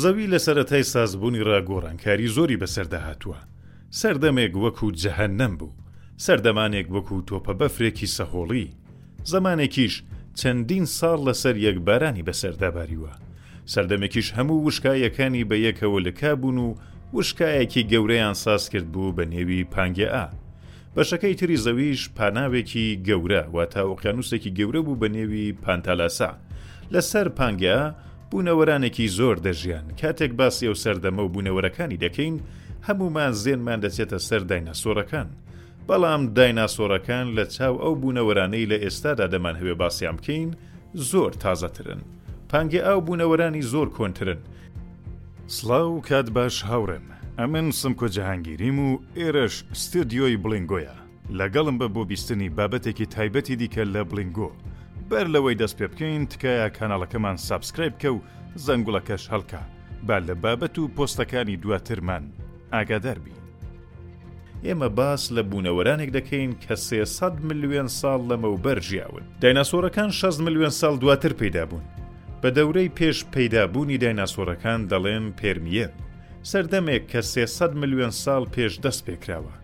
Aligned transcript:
زەوی 0.00 0.26
لە 0.38 0.38
سەتای 0.46 0.82
سازبوونی 0.92 1.44
ڕاگۆڕانکاری 1.50 2.32
زۆری 2.36 2.58
بەسەردا 2.62 3.00
هاتووە 3.08 3.38
سەردەمێک 4.00 4.52
وەکو 4.62 4.86
جەهنەم 5.02 5.52
بوو 5.60 5.76
سەردەمانێک 6.24 6.86
وەکو 6.94 7.16
تۆپە 7.28 7.52
بەفرێکی 7.60 8.12
سەهۆڵی 8.16 8.66
زەمانێکیش 9.32 9.94
چەندین 10.38 10.84
ساڵ 10.98 11.18
لەسەر 11.28 11.56
یەکبارانی 11.66 12.26
بەسەرداباریوە 12.28 13.12
سەردەمێکیش 13.72 14.28
هەموو 14.36 14.64
وشکایەکانی 14.66 15.46
بە 15.50 15.56
یەکەوە 15.66 15.98
لەکا 16.06 16.32
بوون 16.40 16.58
و 16.66 16.74
وشکایەکی 17.16 17.88
گەورەیان 17.92 18.34
ساز 18.44 18.62
کرد 18.72 18.88
بوو 18.92 19.14
بە 19.16 19.24
نێوی 19.32 19.60
پانگەئا 19.74 20.24
بەشەکەی 20.96 21.34
تری 21.40 21.60
زەویش 21.64 22.02
پاناوێکی 22.16 22.86
گەورە 23.06 23.42
و 23.54 23.56
تا 23.72 23.80
ئۆقیانوسێکی 23.90 24.54
گەورە 24.58 24.80
بوو 24.86 25.00
بە 25.00 25.08
نێوی 25.16 25.46
پانتالاسا 25.64 26.30
لەسەر 26.92 27.26
پانگەا 27.38 27.82
بوونەوەرانێکی 28.32 29.06
زۆر 29.18 29.36
دەژیان 29.46 29.86
کاتێک 30.00 30.32
باسی 30.40 30.66
ئەو 30.68 30.76
سەردەمە 30.84 31.22
و 31.22 31.32
بوونەوەرەکانی 31.34 32.00
دەکەین 32.04 32.36
هەمومان 32.86 33.32
زێنمان 33.44 33.78
دەچێتە 33.84 34.18
سەر 34.28 34.42
دایناسۆرەکان 34.50 35.28
بەڵام 35.88 36.22
دایناسۆرەکان 36.36 37.26
لە 37.36 37.44
چاو 37.54 37.74
ئەو 37.82 37.94
بوونەوەرانەی 38.02 38.68
لە 38.72 38.76
ئێستادا 38.84 39.26
دەمان 39.34 39.56
هەوێ 39.60 39.74
باسیام 39.82 40.16
بکەین 40.18 40.50
زۆر 41.10 41.32
تازەترن 41.42 42.02
پانگێ 42.50 42.80
ئاو 42.86 42.98
بوونەوەرانی 43.06 43.66
زۆر 43.72 43.88
کۆنترن 43.96 44.40
سلااو 45.56 46.00
کات 46.08 46.28
باش 46.36 46.54
هاورم 46.68 47.06
ئەمن 47.38 47.66
سمکۆ 47.80 48.06
جەهانگیریم 48.16 48.76
و 48.86 48.90
ئێرەش 49.20 49.54
ستدیۆی 49.84 50.36
بلنگۆیە 50.44 50.96
لەگەڵم 51.38 51.76
بە 51.80 51.88
بۆ 51.94 52.02
بیستنی 52.10 52.50
بابەتێکی 52.56 53.06
تایبەتی 53.14 53.54
دیکە 53.60 53.82
لە 53.94 54.02
بلنگۆ 54.10 54.50
بەر 55.12 55.26
لەوەی 55.34 55.58
دەست 55.62 55.76
پێ 55.80 55.86
بکەین 55.92 56.22
تکایە 56.32 56.68
کانالەکەمان 56.78 57.36
سابسکرایب 57.48 57.94
کە 58.02 58.08
و 58.14 58.18
زەنگوڵەکەش 58.64 59.24
هەڵکە 59.32 59.60
با 60.06 60.16
لە 60.26 60.34
بابەت 60.42 60.74
و 60.78 60.90
پۆستەکانی 60.96 61.56
دواترمان 61.62 62.24
ئاگادەربی 62.72 63.36
ئێمە 64.66 64.88
باس 64.98 65.22
لە 65.36 65.42
بوونەوەرانێک 65.50 66.10
دەکەین 66.16 66.50
کە 66.64 66.74
300 66.74 67.44
ملیۆن 67.48 67.88
ساڵ 68.00 68.20
لەمەوبەر 68.30 68.78
ژیاون 68.88 69.24
دایناسۆرەکان 69.42 70.10
6 70.10 70.40
ملیۆن 70.46 70.70
ساڵ 70.80 70.94
دواتر 71.02 71.32
پیدا 71.42 71.64
بوون 71.70 71.84
بە 72.42 72.48
دەورەی 72.56 72.90
پێش 72.98 73.18
پەیدابوونی 73.34 73.98
دایناسۆرەکان 74.02 74.80
دەڵێن 74.90 75.24
پێرمیە 75.40 75.88
سەردەمێک 76.52 77.04
کە 77.12 77.20
300 77.20 77.74
ملیۆن 77.80 78.12
ساڵ 78.24 78.42
پێش 78.54 78.72
دەست 78.84 79.02
پێکراوە 79.06 79.54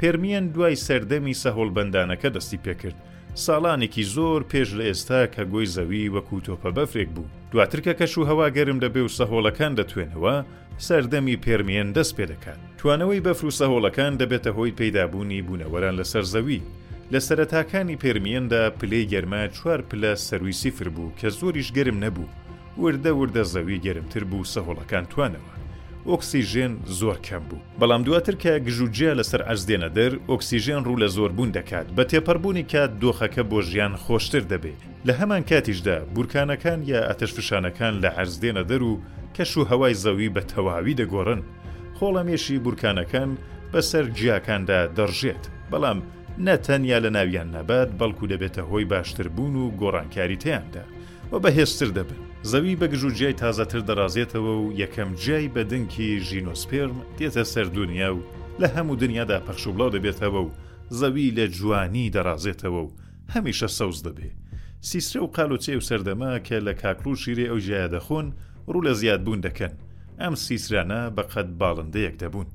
پێرمیەن 0.00 0.46
دوای 0.54 0.76
سەردەمی 0.86 1.34
سەهۆڵ 1.42 1.68
بەندانەکە 1.76 2.28
دەستی 2.36 2.58
پێکرد 2.66 2.96
ساڵانێکی 3.38 4.02
زۆر 4.16 4.40
پێش 4.50 4.68
لە 4.78 4.84
ئێستا 4.90 5.20
کە 5.34 5.42
گۆی 5.52 5.66
زەوی 5.76 6.12
وەکو 6.14 6.44
تۆپە 6.46 6.70
بەفرێک 6.76 7.08
بوو 7.14 7.30
دواتر 7.52 7.80
کە 7.86 7.92
کەش 8.00 8.12
و 8.18 8.26
هەوا 8.30 8.46
گەرم 8.56 8.78
دەبێ 8.84 9.02
و 9.04 9.12
سەهۆڵەکان 9.18 9.72
دەتوێنەوە 9.78 10.34
سەردەمی 10.86 11.40
پێرمێن 11.44 11.88
دەست 11.96 12.12
پێ 12.16 12.24
دەکات 12.32 12.60
توانەوەی 12.78 13.24
بەفر 13.26 13.46
و 13.46 13.56
سەهۆڵەکان 13.60 14.12
دەبێتە 14.20 14.50
هۆی 14.56 14.76
پەیدابوونی 14.78 15.44
بوونەوەران 15.46 15.94
لەسەر 16.00 16.24
زەوی 16.34 16.58
لە 17.12 17.18
سەرەتاکانی 17.26 18.00
پێرمیێندا 18.02 18.62
پلەی 18.78 19.08
گەرما 19.12 19.42
چوار 19.56 19.80
پلە 19.90 20.12
سەروی 20.28 20.58
سیفر 20.62 20.88
بوو 20.94 21.14
کە 21.20 21.26
زۆریش 21.38 21.68
گەرم 21.76 21.96
نەبوو 22.04 22.30
وردە 22.82 23.12
وردە 23.20 23.42
زەوی 23.54 23.82
گەرمتر 23.86 24.24
بوو 24.30 24.48
سەهۆڵەکان 24.54 25.04
توانەوە 25.12 25.52
ئۆکسیژێن 26.08 26.72
زۆر 27.00 27.16
کەم 27.26 27.44
بوو 27.48 27.60
بەڵام 27.80 28.02
دواتر 28.06 28.34
کە 28.42 28.52
گژوجیا 28.66 29.12
لەسەر 29.20 29.42
ئەزدێنە 29.48 29.88
دەر 29.98 30.12
ئۆکسیژێن 30.30 30.82
ڕوو 30.86 31.00
لە 31.02 31.08
زۆربوون 31.16 31.50
دەکات 31.58 31.86
بە 31.96 32.04
تێپەربوونی 32.10 32.62
کات 32.72 32.90
دۆخەکە 33.00 33.42
بۆ 33.50 33.58
ژیان 33.68 33.94
خۆشتر 34.04 34.42
دەبێت 34.52 34.80
لە 35.06 35.12
هەمان 35.20 35.42
کاتیشدا 35.50 35.98
بورکانەکان 36.14 36.80
یا 36.92 37.00
ئەتەشفشانەکان 37.08 37.94
لە 38.02 38.10
ئەرزدێنە 38.16 38.62
دەر 38.70 38.82
و 38.88 38.92
کەش 39.36 39.52
و 39.58 39.66
هەوای 39.70 39.94
زەوی 40.02 40.28
بە 40.34 40.42
تەواوی 40.52 40.98
دەگۆڕن 41.00 41.40
خۆڵەمێشی 41.98 42.58
بورکانەکان 42.64 43.30
بەسەر 43.72 44.04
جیاکاندا 44.18 44.80
دەڕژێت 44.96 45.44
بەڵام 45.70 45.98
نەتەنیا 46.46 46.98
لە 47.04 47.10
ناویان 47.16 47.48
نەبات 47.56 47.90
بەڵکو 48.00 48.24
دەبێتە 48.32 48.62
هۆی 48.70 48.84
باشتر 48.92 49.26
بوون 49.36 49.54
و 49.62 49.64
گۆڕانکاری 49.80 50.36
تیاندا 50.42 50.84
و 51.32 51.34
بەهێزتر 51.44 51.90
دەبن 51.98 52.20
زەوی 52.42 52.76
بە 52.80 52.86
گژوجیای 52.92 53.32
تازەتر 53.40 53.80
دەڕازێتەوە 53.88 54.56
و 54.62 54.64
یەکەم 54.82 55.10
جیای 55.22 55.48
بەدنکی 55.54 56.18
ژینۆسپێرم 56.28 56.98
دێتە 57.18 57.44
سەر 57.52 57.66
دنیا 57.78 58.10
و 58.16 58.22
لە 58.60 58.68
هەموو 58.74 58.96
دنیادا 59.02 59.38
پەخشوبڵاو 59.46 59.90
دەبێتەوە 59.96 60.40
و 60.46 60.50
زەوی 61.00 61.34
لە 61.38 61.46
جوانی 61.56 62.10
دەڕازێتەوە 62.16 62.70
و 62.86 62.90
هەمیشە 63.34 63.68
سەوز 63.78 63.98
دەبێ 64.06 64.30
سیسرە 64.90 65.20
و 65.22 65.26
قالوچێ 65.36 65.74
و 65.76 65.86
سەردەما 65.88 66.32
کە 66.46 66.56
لە 66.66 66.72
کاکلو 66.82 67.16
شیرێ 67.22 67.46
ئەو 67.50 67.58
ژایە 67.66 67.88
دەخۆن 67.94 68.26
ڕوو 68.72 68.86
لە 68.88 68.92
زیادبوون 69.00 69.40
دەکەن 69.46 69.72
ئەم 70.20 70.34
سیسرانە 70.44 71.00
بەقەت 71.16 71.48
باڵندەیەک 71.60 72.14
دەبوون 72.22 72.48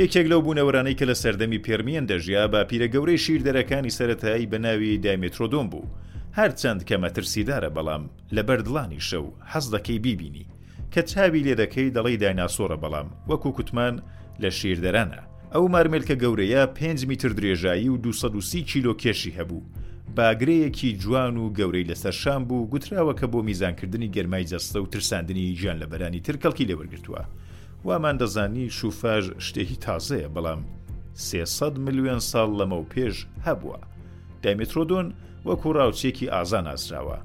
یەکێک 0.00 0.26
لەو 0.32 0.40
بوونەوەرانەی 0.44 0.98
کە 0.98 1.04
لە 1.10 1.14
سەردەمی 1.22 1.62
پێرمیان 1.66 2.06
دەژیا 2.10 2.44
با 2.52 2.60
پیرە 2.70 2.88
گەورەی 2.94 3.22
شیردەرەکانی 3.24 3.94
سەتایی 3.98 4.50
بەناوی 4.52 4.98
دایمێترۆدۆم 5.04 5.66
بوو 5.72 5.86
هەرچەند 6.36 6.80
کە 6.88 6.96
مەترسیدارە 7.04 7.70
بەڵام 7.76 8.02
لە 8.36 8.42
بەردڵانی 8.48 9.02
شەو 9.08 9.26
حەز 9.52 9.66
دەکەی 9.74 10.02
بیبینی 10.06 10.46
کە 10.92 11.00
چاوی 11.10 11.44
لێ 11.46 11.54
دەکەی 11.62 11.94
دەڵی 11.96 12.16
دایناسۆرە 12.22 12.76
بەڵام 12.82 13.08
وەکو 13.30 13.52
کوتمان 13.56 13.94
لە 14.42 14.50
شیردەرانە 14.58 15.20
ئەو 15.54 15.64
مارملکە 15.72 16.14
گەورەیە 16.22 16.62
5 16.66 17.04
میتر 17.06 17.28
درێژایی 17.38 17.88
و 17.88 17.96
230 17.96 18.64
کیلۆ 18.64 18.94
کێشی 18.98 19.36
هەبوو 19.38 19.62
باگرەیەکی 20.16 20.96
جوان 21.02 21.36
و 21.36 21.52
گەورەی 21.52 21.88
لەسەر 21.90 22.12
شام 22.22 22.44
بوو 22.44 22.68
گوتراوە 22.70 23.14
کە 23.20 23.26
بۆ 23.32 23.40
میزانکردنی 23.42 24.12
گەرمای 24.14 24.46
جەستە 24.50 24.76
و 24.76 24.86
ترساندنی 24.92 25.52
گیان 25.54 25.76
لە 25.82 25.86
بەرانی 25.90 26.20
ترکەڵکی 26.26 26.68
لێوەرگتووە 26.68 27.22
وامان 27.86 28.16
دەزانی 28.20 28.66
شوفاژ 28.76 29.24
شتێکی 29.48 29.80
تازەیە 29.86 30.28
بەڵام 30.34 30.60
300 31.14 31.78
میلیۆن 31.78 32.20
ساڵ 32.30 32.48
لەمە 32.58 32.74
و 32.82 32.86
پێش 32.92 33.26
هەبووە. 33.46 33.80
دایمترۆدۆن 34.44 35.06
وەکو 35.48 35.70
ڕاوچێکی 35.76 36.28
ئازان 36.34 36.66
ئاسراوە 36.70 37.18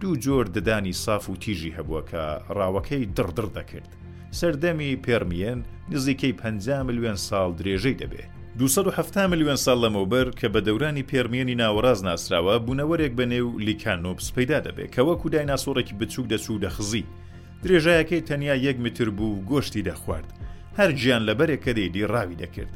دوو 0.00 0.16
جۆر 0.24 0.44
ددانی 0.54 0.92
ساف 0.92 1.24
و 1.30 1.36
تیژی 1.42 1.74
هەبووە 1.76 2.02
کە 2.10 2.22
ڕاوەکەی 2.58 3.06
دڕدر 3.16 3.46
دەکرد 3.56 3.90
سەردەمی 4.38 4.96
پێرمیەن 5.04 5.60
نزیکەی 5.92 6.32
50 6.32 6.82
میلیۆن 6.86 7.16
ساڵ 7.26 7.48
درێژەی 7.60 7.98
دەبێت 8.02 8.28
270 8.58 9.26
میلیۆن 9.32 9.56
ساڵ 9.64 9.78
لەمەوبەر 9.84 10.26
کە 10.38 10.48
بە 10.52 10.60
دەورانی 10.66 11.06
پێرمێنی 11.10 11.54
ناوەڕاز 11.62 12.00
ناسراوە 12.08 12.54
بوونەوەرێک 12.64 13.12
بە 13.18 13.24
نێو 13.32 13.58
لیکانۆپس 13.66 14.32
پەیدا 14.36 14.58
دەبێت 14.66 14.90
کە 14.94 15.00
وەکو 15.08 15.30
دایناسۆڕێکی 15.34 15.94
بچووک 16.00 16.26
دەچوو 16.32 16.58
دەخزی 16.64 17.04
درێژایەکەی 17.62 18.22
تەنیا 18.28 18.54
یەک 18.66 18.76
متر 18.84 19.08
بوو 19.18 19.42
گۆشتی 19.50 19.82
دەخوارد 19.88 20.30
هەر 20.78 20.90
گیان 21.00 21.22
لەبەرێک 21.28 21.60
کە 21.64 21.72
دەیدی 21.78 22.08
ڕاوی 22.12 22.40
دەکرد 22.42 22.72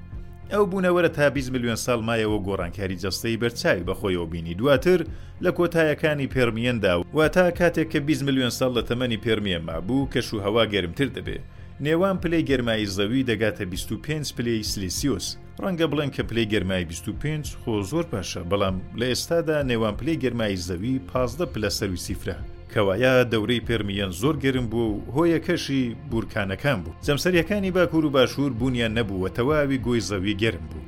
ئەو 0.51 0.65
بوونەوەرە 0.71 1.09
تا 1.19 1.27
20 1.35 1.51
میلیۆن 1.55 1.79
ساڵ 1.85 1.99
مایەوە 2.09 2.39
گۆڕانکاری 2.47 3.01
جەستەی 3.03 3.41
بەرچاوی 3.43 3.87
بەخۆیەوە 3.89 4.27
بینی 4.33 4.55
دواتر 4.61 5.01
لە 5.45 5.51
کۆتایەکانی 5.59 6.31
پێرمیەندا 6.35 6.93
و 7.17 7.19
تا 7.37 7.45
کاتێک 7.59 7.89
کە 7.93 7.99
20 8.09 8.23
میلیۆن 8.27 8.53
ساڵ 8.59 8.71
لە 8.79 8.83
تەمەنی 8.89 9.23
پێرمیەما 9.25 9.77
بوو 9.87 10.11
کەش 10.13 10.29
و 10.35 10.43
هەوا 10.45 10.65
گەرمتر 10.73 11.09
دەبێ 11.17 11.39
نێوان 11.87 12.17
پلەی 12.23 12.47
گەرمایی 12.51 12.91
زەوی 12.97 13.27
دەگاتە 13.31 13.65
25 13.67 14.35
پلەی 14.37 14.63
سلیسیۆس 14.73 15.27
ڕەنگە 15.63 15.87
بڵێن 15.93 16.11
کە 16.17 16.23
پلەی 16.31 16.51
گەرمایی 16.53 16.85
25 16.85 17.57
خۆ 17.61 17.73
زۆر 17.91 18.05
پاشە 18.13 18.43
بەڵام 18.51 18.77
لە 18.99 19.07
ئێستادا 19.13 19.59
نێوان 19.71 19.95
پلەی 20.01 20.21
گەرمایی 20.23 20.63
زەوی 20.69 20.95
پازدە 21.11 21.47
پلە 21.55 21.69
سەروی 21.79 22.05
سیفرە 22.07 22.37
کەوایە 22.75 23.13
دەورەی 23.33 23.65
پێرمیەن 23.69 24.13
زۆر 24.21 24.37
گرم 24.45 24.67
بوو 24.73 25.01
و 25.01 25.03
هۆیەکەشی 25.15 25.95
بورکانەکان 26.11 26.79
بوو 26.83 26.95
جەمسەریەکانی 27.07 27.71
باکوور 27.77 28.05
و 28.05 28.11
باشوور 28.11 28.53
بوونیان 28.53 28.93
نەبووە 28.99 29.29
تەواوی 29.37 29.81
گۆی 29.87 30.01
زەوی 30.09 30.35
گرم 30.43 30.65
بوو 30.71 30.87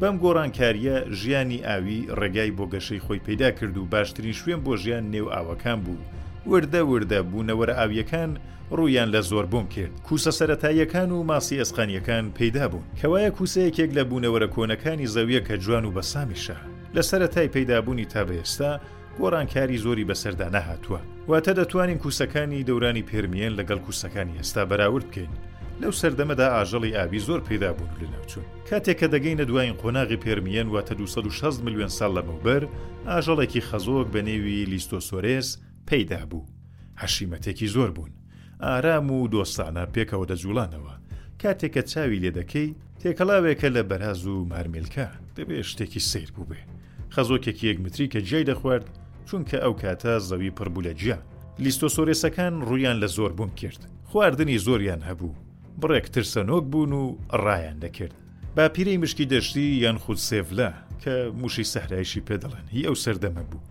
بەم 0.00 0.14
گۆڕانکاریە 0.22 0.96
ژیانی 1.20 1.64
ئاوی 1.68 2.06
ڕێگای 2.18 2.50
بۆ 2.58 2.64
گەشەی 2.72 3.02
خۆی 3.04 3.18
پیدا 3.26 3.50
کرد 3.50 3.76
و 3.78 3.84
باشترین 3.84 4.32
شوێن 4.32 4.60
بۆ 4.64 4.74
ژیان 4.82 5.04
نێو 5.14 5.26
ئاوەکان 5.34 5.78
بوو 5.84 5.98
وردە 6.50 6.82
وردە 6.92 7.20
بوونەوەرە 7.30 7.74
ئاویەکان 7.80 8.30
ڕوویان 8.76 9.08
لە 9.14 9.20
زۆر 9.30 9.46
بووم 9.50 9.66
کرد 9.74 9.92
کوسە 10.08 10.32
سەتاییەکان 10.40 11.10
و 11.12 11.22
ماسی 11.30 11.60
ئەسخانیەکان 11.62 12.24
پەیدا 12.38 12.64
بوون 12.70 12.84
کەوایە 13.00 13.30
کوسەیەکێک 13.38 13.90
لە 13.98 14.02
بوونەوەرە 14.08 14.48
کۆنەکانی 14.54 15.06
زەویە 15.14 15.40
کە 15.48 15.52
جوان 15.64 15.84
و 15.84 15.94
بەسامیشە 16.00 16.58
لە 16.94 17.02
سەرەتای 17.10 17.48
پەیدابوونی 17.54 18.04
تا 18.12 18.22
بە 18.26 18.34
ئێستا 18.46 18.72
گۆڕانکاری 19.22 19.76
زۆری 19.84 20.04
بەسەردا 20.08 20.46
نەهاتووە 20.56 20.98
واتە 21.30 21.52
دەتوانین 21.60 21.98
کوسەکانی 22.02 22.64
دەورانی 22.68 23.06
پێرمیێن 23.10 23.56
لەگەڵ 23.60 23.78
کوسەکانی 23.86 24.36
ئێستا 24.40 24.62
بەراورد 24.70 25.06
بکەین 25.08 25.32
لەو 25.82 25.92
سەردەمەدا 26.00 26.46
ئاژەڵی 26.54 26.94
ئابی 26.96 27.18
زۆر 27.28 27.40
پیدا 27.48 27.70
بوون 27.76 27.90
لە 28.00 28.06
ناوچوون 28.14 28.46
کاتێککە 28.70 29.06
دەگەینە 29.14 29.44
دوایین 29.48 29.76
قۆناغی 29.82 30.20
پێرمیەن 30.24 30.68
واتە 30.74 30.94
26 31.00 31.64
میلیۆن 31.64 31.88
سال 31.98 32.10
لەمەوبەر 32.18 32.62
ئاژەڵێکی 33.10 33.60
خەزۆک 33.68 34.06
بە 34.14 34.20
نێوی 34.28 34.64
لیستۆسۆرێس 34.72 35.48
پەیدا 35.88 36.22
بوو 36.30 36.46
هەشیمەتێکی 37.02 37.66
زۆر 37.74 37.90
بوون 37.96 38.10
ئارام 38.60 39.10
و 39.10 39.28
دۆستانە 39.32 39.84
پێکەوە 39.94 40.26
دەجوڵانەوە 40.30 40.94
کاتێککە 41.40 41.82
چاوی 41.92 42.20
لێ 42.22 42.30
دەکەی 42.38 42.68
تێکەڵاوێکە 43.02 43.68
لە 43.76 43.82
بەراز 43.90 44.22
و 44.26 44.36
مارمیلکە 44.50 45.06
دەبێت 45.36 45.66
شتێکی 45.72 45.98
سیر 46.10 46.30
بوو 46.34 46.46
بێ 46.50 46.60
خەزۆکێکی 47.14 47.66
یەکمتری 47.70 48.10
کە 48.12 48.18
جێی 48.30 48.48
دەخوارد 48.50 48.86
چونکە 49.30 49.58
ئەو 49.64 49.72
کاتە 49.80 50.12
زەوی 50.28 50.50
پڕبوو 50.56 50.82
لە 50.88 50.92
جیا 51.00 51.18
لیستۆسۆرێسەکان 51.64 52.54
ڕویان 52.68 52.96
لە 53.02 53.06
زۆر 53.16 53.32
بووم 53.38 53.50
کرد 53.60 53.80
خواردنی 54.08 54.58
زۆریان 54.66 55.02
هەبوو 55.08 55.34
بڕێک 55.80 56.06
ترسەنۆک 56.14 56.64
بوون 56.72 56.92
و 57.02 57.04
ڕایان 57.44 57.78
دەکرد 57.84 58.14
باپیرەی 58.56 58.96
مشکی 59.02 59.24
دەشتی 59.34 59.68
یان 59.84 59.98
خود 60.02 60.18
سێڤلا 60.28 60.70
کە 61.02 61.14
موشی 61.40 61.64
سەحرایشی 61.72 62.26
پێدەڵێن 62.28 62.66
هی 62.74 62.86
ئەو 62.88 62.94
سەردەمە 63.04 63.44
بوو 63.50 63.62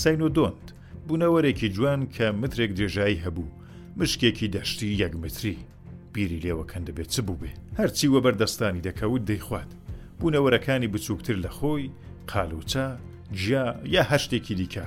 ساینۆدۆند 0.00 0.64
بوونەوەرێکی 1.06 1.68
جوان 1.76 2.00
کە 2.14 2.26
مترێک 2.42 2.70
درێژایی 2.78 3.22
هەبوو 3.24 3.48
مشکێکی 4.00 4.48
دەشتی 4.54 4.94
یەکمتری 5.02 5.56
بیری 6.14 6.40
لێوەکەن 6.44 6.82
دەبێت 6.88 7.08
چ 7.14 7.16
بوو 7.26 7.38
بێ 7.42 7.52
هەرچی 7.78 8.12
وەبەردەستانی 8.14 8.84
دەکەوت 8.88 9.22
دەیخوات 9.30 9.70
بوونەوەرەکانی 10.18 10.90
بچووکتر 10.92 11.36
لە 11.44 11.50
خۆی 11.58 11.86
قالوچە 12.30 12.86
جیا 13.32 13.80
یا 13.84 14.02
هەشتێکی 14.10 14.54
دیکە 14.58 14.84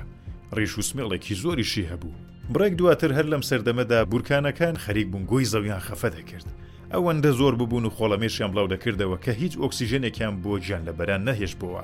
ڕێش 0.56 0.74
و 0.78 0.82
سمێڵێکی 0.88 1.34
زۆریشی 1.42 1.90
هەبوو 1.92 2.16
بڕێک 2.54 2.74
دواتر 2.76 3.12
هەر 3.18 3.26
لەم 3.34 3.44
سەردەمەدا 3.50 4.00
بورکانەکان 4.12 4.76
خەریک 4.84 5.08
بوون 5.12 5.24
گۆی 5.32 5.46
زەویان 5.52 5.82
خەفە 5.88 6.10
دەکرد 6.18 6.48
ئەوەندە 6.94 7.32
زۆر 7.40 7.54
ببوون 7.60 7.86
و 7.86 7.90
خۆڵەمێشیان 7.98 8.52
بڵاو 8.52 8.72
دەکردەوە 8.74 9.18
کە 9.26 9.32
هیچ 9.42 9.54
ئۆکسیژنێکیان 9.62 10.36
بۆ 10.44 10.54
گیان 10.66 10.82
لە 10.88 10.92
بەران 11.00 11.24
نەهێشبووە 11.30 11.84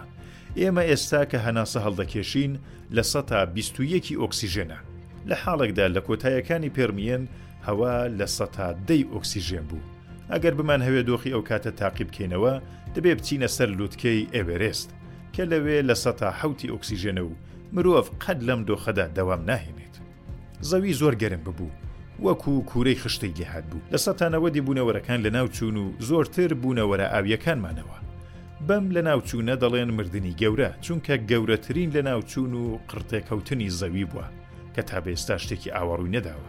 ئێمە 0.60 0.84
ئێستا 0.90 1.22
کە 1.32 1.38
هەناسە 1.46 1.80
هەڵدەکێشین 1.86 2.54
لە 2.96 3.04
سە 3.12 3.22
تا 3.30 3.40
21 3.46 4.18
ئۆکسیژنە 4.22 4.78
لە 5.30 5.36
حاڵێکدا 5.44 5.86
لە 5.96 6.02
کۆتاییەکانی 6.08 6.74
پێرمیێن 6.76 7.24
هەوا 7.68 7.96
لە 8.20 8.28
سە 8.36 8.46
تا 8.56 8.68
دەی 8.88 9.04
ئۆکسیژێن 9.14 9.66
بوو 9.70 9.88
ئەگەر 10.32 10.54
بمان 10.58 10.82
هەوێ 10.88 11.02
دۆخی 11.10 11.34
ئەو 11.36 11.44
کاتە 11.50 11.72
تاقیب 11.80 12.08
بکەینەوە 12.12 12.54
دەبێ 12.96 13.12
بچینە 13.20 13.48
سەر 13.56 13.70
لووتکەی 13.78 14.30
ئێوێرێست 14.36 14.90
کە 15.38 15.46
لەوێ 15.54 15.80
لە 15.90 15.96
سە 16.04 16.12
تا 16.20 16.28
حوتی 16.40 16.72
ئۆکسیژنە 16.74 17.24
و 17.28 17.32
مرۆڤ 17.76 18.06
قەت 18.24 18.40
لەم 18.48 18.62
دۆخەدا 18.70 19.06
دەوام 19.18 19.42
ناهێنێت 19.50 19.96
زەوی 20.70 20.94
زۆر 21.02 21.14
گەرم 21.22 21.42
ببوو 21.46 21.76
وەکو 22.26 22.54
کوورەی 22.70 23.00
خشتەی 23.02 23.36
گەهات 23.40 23.66
بوو 23.70 23.88
لە 23.94 24.00
سەتانەوەدی 24.06 24.62
بوونەوەرەکان 24.66 25.20
لە 25.26 25.30
ناوچوون 25.38 25.76
و 25.84 25.86
زۆرتر 26.10 26.50
بوونەوەرە 26.62 27.08
ئاویەکانمانەوە 27.14 27.98
بەم 28.68 28.86
لە 28.96 29.02
ناوچوونە 29.08 29.54
دەڵێن 29.64 29.90
مردنی 29.98 30.38
گەورە 30.42 30.70
چونکە 30.86 31.14
گەورەترین 31.30 31.90
لە 31.96 32.02
ناوچوون 32.10 32.54
و 32.62 32.66
قڕتێکەوتنی 32.90 33.70
زەوی 33.80 34.06
بووە 34.10 34.28
کە 34.76 34.82
تا 34.90 34.98
بێستا 35.06 35.36
شتێکی 35.44 35.72
ئاوەڕووی 35.76 36.14
نەداوە 36.16 36.48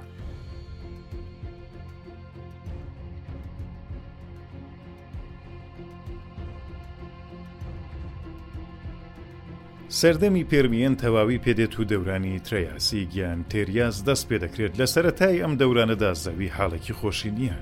سەردەمی 9.97 10.47
پێرمیەن 10.51 10.95
تەواوی 11.03 11.41
پێدێت 11.45 11.75
و 11.81 11.85
دەورانی 11.91 12.39
ترەیاسی 12.47 13.03
گیان 13.13 13.41
تێریاز 13.51 13.97
دەست 14.09 14.25
پێ 14.29 14.37
دەکرێت 14.45 14.75
لە 14.81 14.87
سەتای 14.95 15.41
ئەم 15.43 15.55
دەورانەدا 15.61 16.11
زەوی 16.25 16.53
حاڵێکی 16.57 16.95
خۆشی 16.99 17.31
نییە 17.39 17.59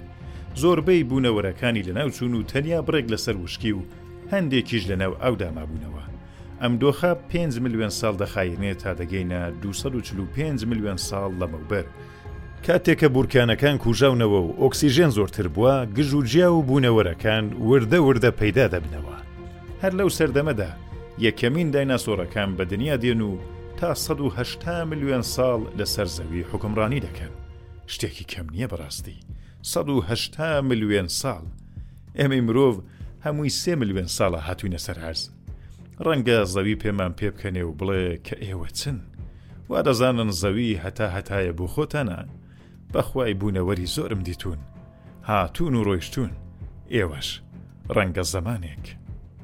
زۆربەی 0.63 1.07
بوونەوەرەکانی 1.09 1.87
لەناوچوون 1.89 2.33
و 2.35 2.47
تەنیا 2.51 2.79
بڕێک 2.87 3.07
لەسەر 3.13 3.37
وشکی 3.45 3.73
و 3.79 3.83
هەندێکیش 4.33 4.83
لەناو 4.91 5.13
ئەو 5.23 5.35
دامابوونەوە 5.41 6.05
ئەم 6.63 6.73
دۆخە 6.83 7.11
5 7.31 7.59
میلیۆن 7.65 7.91
ساڵ 8.01 8.15
دەخایێنێت 8.23 8.79
تا 8.83 8.93
دەگەینە 9.01 9.41
245 9.63 10.65
میلیۆن 10.71 10.97
ساڵ 11.09 11.31
لەمەوبەر 11.41 11.85
کاتێکە 12.67 13.07
بورکانەکان 13.15 13.77
کوژاونەوە 13.85 14.39
و 14.47 14.57
ئۆکسیژێن 14.63 15.11
زۆرتر 15.17 15.47
بووە 15.55 15.75
گژوجیا 15.97 16.49
و 16.53 16.65
بوونەوەرەکان 16.69 17.45
وردە 17.69 17.99
وردە 18.07 18.31
پەیدا 18.41 18.67
دەبنەوە 18.75 19.17
هەر 19.83 19.93
لەو 19.99 20.09
سەردەمەدا 20.19 20.71
یەکەمین 21.19 21.69
دایناسۆرەکان 21.75 22.51
بە 22.59 22.65
دنیا 22.73 22.97
دێن 23.03 23.21
و 23.31 23.33
تا 23.79 23.95
180 23.95 24.89
میلیۆن 24.91 25.23
ساڵ 25.35 25.61
لە 25.79 25.85
سەرزەوی 25.95 26.45
حکمڕانی 26.51 27.05
دەکەن 27.07 27.33
شتێکی 27.93 28.25
کەم 28.33 28.47
نییە 28.55 28.69
بەڕاستی 28.73 29.17
180 29.63 30.41
میلیۆن 30.69 31.09
ساڵ 31.21 31.43
ئێمە 32.19 32.41
مرۆڤ 32.47 32.75
هەمووی 33.27 33.51
سێ 33.63 33.75
میلیۆن 33.81 34.09
ساڵە 34.19 34.41
هاتووینە 34.47 34.81
سەر 34.87 34.99
هەرز 35.05 35.23
ڕەنگە 36.07 36.39
زەوی 36.55 36.81
پێمان 36.83 37.13
پێ 37.19 37.29
بکەنێ 37.35 37.63
و 37.65 37.73
بڵێ 37.79 38.03
کە 38.27 38.35
ئێوە 38.47 38.69
چن 38.79 38.99
وا 39.71 39.79
دەزانن 39.87 40.31
زەوی 40.43 40.81
هەتا 40.85 41.07
هەتایە 41.17 41.53
بۆ 41.59 41.67
خۆتانە 41.75 42.19
بەخوای 42.93 43.35
بوونەوەری 43.41 43.91
زۆرم 43.97 44.21
دیتون 44.27 44.59
هاتوون 45.31 45.75
و 45.75 45.85
ڕۆیشتون 45.89 46.31
ئێوەش 46.95 47.29
ڕەنگە 47.97 48.25
زەمانێک 48.33 48.85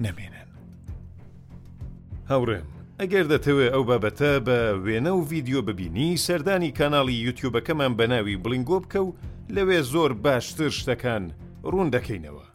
نەمێنن 0.04 0.51
هەورم 2.30 2.66
ئەگەر 3.00 3.24
دەتەوێت 3.32 3.72
ئەو 3.74 3.82
بابەتە 3.90 4.32
بە 4.46 4.58
وێنە 4.84 5.12
و 5.14 5.26
ڤیددیو 5.30 5.60
ببینی 5.68 6.20
سەردانی 6.26 6.74
کانناڵی 6.78 7.22
یوتیوبەکەمان 7.26 7.92
بەناوی 7.98 8.40
بلنگۆ 8.44 8.78
بکە 8.84 9.00
و 9.04 9.14
لەوێ 9.54 9.78
زۆر 9.92 10.10
باشتر 10.24 10.70
شتەکان 10.78 11.24
ڕوون 11.70 11.88
دەکەینەوە. 11.96 12.46